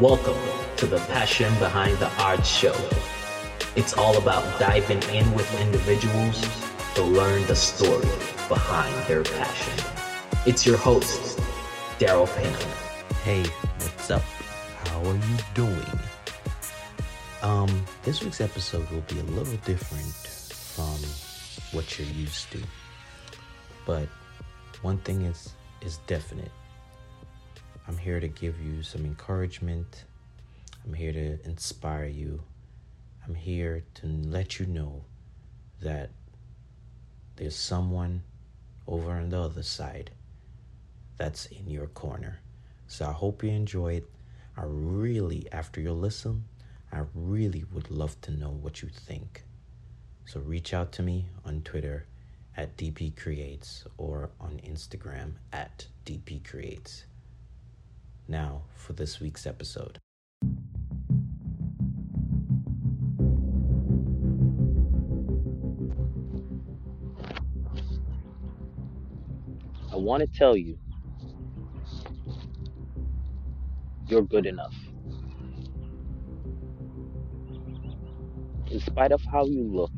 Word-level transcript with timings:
Welcome 0.00 0.34
to 0.78 0.86
the 0.86 0.98
Passion 0.98 1.56
Behind 1.60 1.96
the 1.98 2.10
Art 2.20 2.44
Show. 2.44 2.74
It's 3.76 3.96
all 3.96 4.18
about 4.18 4.58
diving 4.58 5.00
in 5.14 5.32
with 5.34 5.48
individuals 5.60 6.44
to 6.96 7.02
learn 7.04 7.46
the 7.46 7.54
story 7.54 8.04
behind 8.48 8.92
their 9.06 9.22
passion. 9.22 9.84
It's 10.46 10.66
your 10.66 10.78
host, 10.78 11.38
Darold 12.00 12.34
Pinnock. 12.36 12.60
Hey, 13.22 13.44
what's 13.44 14.10
up? 14.10 14.22
How 14.88 14.98
are 15.04 15.14
you 15.14 15.36
doing? 15.54 16.00
Um, 17.42 17.86
this 18.02 18.20
week's 18.20 18.40
episode 18.40 18.90
will 18.90 19.02
be 19.02 19.20
a 19.20 19.22
little 19.22 19.56
different 19.58 20.12
from 20.12 20.98
what 21.70 21.96
you're 22.00 22.08
used 22.08 22.50
to. 22.50 22.58
But 23.86 24.08
one 24.82 24.98
thing 24.98 25.22
is 25.22 25.52
is 25.82 25.98
definite. 26.08 26.50
I'm 27.86 27.98
here 27.98 28.18
to 28.18 28.28
give 28.28 28.58
you 28.60 28.82
some 28.82 29.04
encouragement. 29.04 30.04
I'm 30.84 30.94
here 30.94 31.12
to 31.12 31.38
inspire 31.44 32.06
you. 32.06 32.42
I'm 33.26 33.34
here 33.34 33.84
to 33.96 34.06
let 34.06 34.58
you 34.58 34.64
know 34.66 35.04
that 35.82 36.10
there's 37.36 37.56
someone 37.56 38.22
over 38.86 39.10
on 39.12 39.28
the 39.28 39.40
other 39.40 39.62
side 39.62 40.10
that's 41.18 41.46
in 41.46 41.68
your 41.68 41.88
corner. 41.88 42.38
So 42.86 43.06
I 43.06 43.12
hope 43.12 43.42
you 43.42 43.50
enjoy 43.50 43.94
it. 43.94 44.10
I 44.56 44.62
really, 44.64 45.46
after 45.52 45.80
you 45.80 45.92
listen, 45.92 46.44
I 46.92 47.02
really 47.14 47.64
would 47.72 47.90
love 47.90 48.18
to 48.22 48.30
know 48.30 48.50
what 48.50 48.82
you 48.82 48.88
think. 48.88 49.42
So 50.24 50.40
reach 50.40 50.72
out 50.72 50.92
to 50.92 51.02
me 51.02 51.26
on 51.44 51.62
Twitter 51.62 52.06
at 52.56 52.76
DP 52.76 53.16
Creates 53.16 53.84
or 53.98 54.30
on 54.40 54.60
Instagram 54.64 55.32
at 55.52 55.86
DP 56.06 56.48
Creates. 56.48 57.04
Now 58.26 58.62
for 58.74 58.94
this 58.94 59.20
week's 59.20 59.46
episode. 59.46 59.98
I 69.92 69.96
want 69.96 70.22
to 70.22 70.38
tell 70.38 70.56
you, 70.56 70.78
you're 74.08 74.22
good 74.22 74.46
enough. 74.46 74.74
In 78.70 78.80
spite 78.80 79.12
of 79.12 79.22
how 79.30 79.44
you 79.44 79.62
look, 79.62 79.92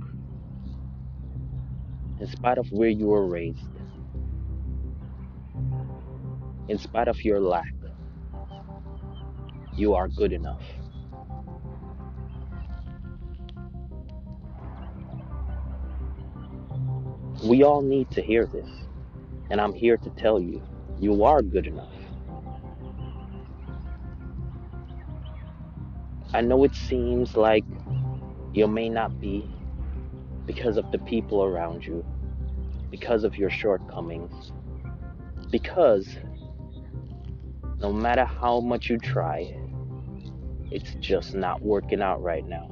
in 2.21 2.27
spite 2.27 2.59
of 2.59 2.71
where 2.73 2.89
you 2.89 3.07
were 3.07 3.25
raised, 3.25 3.71
in 6.69 6.77
spite 6.77 7.07
of 7.07 7.25
your 7.25 7.41
lack, 7.41 7.73
you 9.77 9.95
are 9.95 10.09
good 10.09 10.33
enough. 10.33 10.63
We 17.45 17.63
all 17.63 17.83
need 17.83 18.11
to 18.13 18.23
hear 18.23 18.47
this, 18.47 18.69
and 19.51 19.61
I'm 19.61 19.75
here 19.75 19.99
to 19.99 20.11
tell 20.11 20.41
you, 20.41 20.63
you 20.99 21.25
are 21.25 21.43
good 21.43 21.67
enough. 21.67 21.93
I 26.33 26.41
know 26.41 26.65
it 26.65 26.75
seems 26.75 27.37
like 27.37 27.65
you 28.53 28.67
may 28.67 28.89
not 28.89 29.21
be 29.21 29.49
because 30.47 30.79
of 30.79 30.91
the 30.91 30.99
people 30.99 31.45
around 31.45 31.85
you, 31.85 32.05
because 32.91 33.25
of 33.25 33.37
your 33.37 33.51
shortcomings, 33.51 34.53
because 35.51 36.17
no 37.79 37.93
matter 37.93 38.25
how 38.25 38.61
much 38.61 38.89
you 38.89 38.97
try, 38.97 39.55
it's 40.71 40.95
just 41.01 41.35
not 41.35 41.63
working 41.63 42.03
out 42.03 42.23
right 42.23 42.47
now. 42.47 42.71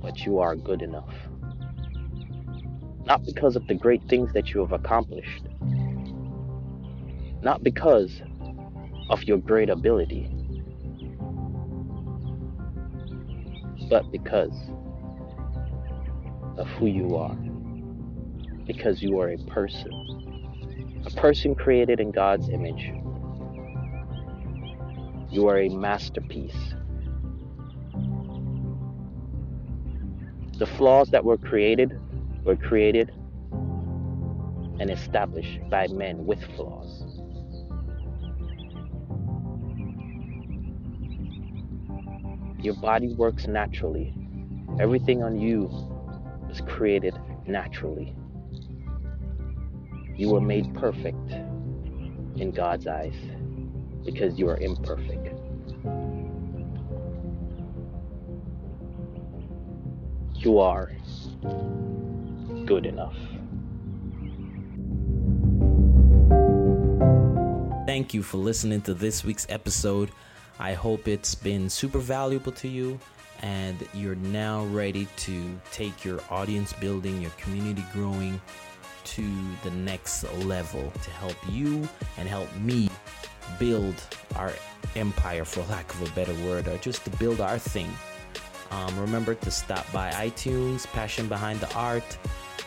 But 0.00 0.24
you 0.24 0.38
are 0.38 0.56
good 0.56 0.82
enough. 0.82 1.14
Not 3.04 3.24
because 3.24 3.56
of 3.56 3.66
the 3.66 3.74
great 3.74 4.02
things 4.08 4.32
that 4.32 4.52
you 4.52 4.60
have 4.60 4.72
accomplished, 4.72 5.44
not 7.42 7.62
because 7.62 8.22
of 9.10 9.24
your 9.24 9.38
great 9.38 9.70
ability, 9.70 10.30
but 13.88 14.10
because 14.12 14.52
of 16.58 16.68
who 16.68 16.86
you 16.86 17.16
are. 17.16 17.34
Because 18.66 19.02
you 19.02 19.18
are 19.20 19.30
a 19.30 19.38
person. 19.44 19.92
A 21.06 21.10
person 21.10 21.54
created 21.54 22.00
in 22.00 22.10
God's 22.10 22.50
image. 22.50 22.92
You 25.30 25.46
are 25.48 25.58
a 25.58 25.68
masterpiece. 25.68 26.74
The 30.56 30.66
flaws 30.66 31.10
that 31.10 31.22
were 31.22 31.36
created 31.36 32.00
were 32.44 32.56
created 32.56 33.10
and 34.80 34.88
established 34.88 35.60
by 35.68 35.86
men 35.88 36.24
with 36.24 36.42
flaws. 36.56 37.04
Your 42.62 42.74
body 42.76 43.12
works 43.14 43.46
naturally. 43.46 44.14
Everything 44.80 45.22
on 45.22 45.38
you 45.38 45.68
was 46.48 46.62
created 46.62 47.14
naturally. 47.46 48.16
You 50.16 50.30
were 50.30 50.40
made 50.40 50.74
perfect 50.74 51.30
in 52.36 52.50
God's 52.50 52.86
eyes 52.86 53.14
because 54.12 54.38
you 54.38 54.48
are 54.48 54.56
imperfect. 54.56 55.34
You 60.36 60.58
are 60.58 60.92
good 62.64 62.86
enough. 62.86 63.16
Thank 67.86 68.14
you 68.14 68.22
for 68.22 68.38
listening 68.38 68.80
to 68.82 68.94
this 68.94 69.24
week's 69.24 69.46
episode. 69.50 70.10
I 70.58 70.72
hope 70.72 71.06
it's 71.06 71.34
been 71.34 71.68
super 71.68 71.98
valuable 71.98 72.52
to 72.52 72.68
you 72.68 72.98
and 73.42 73.76
you're 73.92 74.16
now 74.16 74.64
ready 74.66 75.06
to 75.18 75.60
take 75.70 76.02
your 76.02 76.20
audience 76.30 76.72
building, 76.72 77.20
your 77.20 77.30
community 77.32 77.84
growing 77.92 78.40
to 79.04 79.22
the 79.64 79.70
next 79.70 80.24
level 80.44 80.92
to 81.02 81.10
help 81.10 81.36
you 81.50 81.86
and 82.16 82.26
help 82.26 82.48
me 82.56 82.88
build 83.58 83.94
our 84.36 84.52
empire, 84.96 85.44
for 85.44 85.62
lack 85.70 85.92
of 85.94 86.10
a 86.10 86.14
better 86.14 86.34
word, 86.46 86.68
or 86.68 86.76
just 86.78 87.04
to 87.04 87.10
build 87.10 87.40
our 87.40 87.58
thing. 87.58 87.90
Um, 88.70 88.98
remember 89.00 89.34
to 89.34 89.50
stop 89.50 89.90
by 89.92 90.10
iTunes, 90.10 90.86
Passion 90.88 91.28
Behind 91.28 91.58
the 91.60 91.72
Art, 91.74 92.18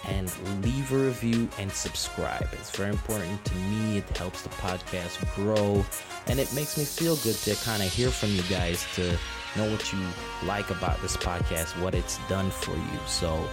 and 0.08 0.32
leave 0.64 0.92
a 0.92 0.98
review 0.98 1.48
and 1.60 1.72
subscribe. 1.72 2.48
It's 2.54 2.76
very 2.76 2.90
important 2.90 3.44
to 3.46 3.56
me. 3.56 4.00
It 4.00 4.18
helps 4.18 4.42
the 4.42 4.50
podcast 4.50 5.24
grow, 5.36 5.86
and 6.28 6.40
it 6.40 6.52
makes 6.56 6.78
me 6.78 6.86
feel 6.86 7.16
good 7.18 7.36
to 7.36 7.56
kind 7.64 7.84
of 7.84 7.94
hear 7.94 8.10
from 8.10 8.30
you 8.30 8.42
guys 8.44 8.86
to 8.96 9.12
know 9.56 9.70
what 9.70 9.94
you 9.94 10.00
like 10.44 10.70
about 10.72 11.02
this 11.02 11.18
podcast, 11.18 11.80
what 11.82 11.94
it's 11.94 12.18
done 12.28 12.50
for 12.50 12.72
you. 12.72 13.00
So 13.06 13.48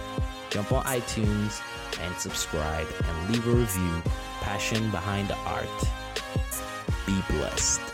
jump 0.49 0.71
on 0.71 0.83
iTunes 0.85 1.61
and 2.01 2.15
subscribe 2.15 2.87
and 3.05 3.31
leave 3.31 3.45
a 3.47 3.51
review. 3.51 4.01
Passion 4.41 4.89
Behind 4.89 5.27
the 5.27 5.35
Art. 5.35 5.67
Be 7.09 7.23
blessed. 7.27 7.88